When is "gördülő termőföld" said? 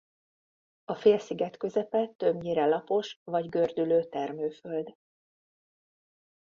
3.49-4.95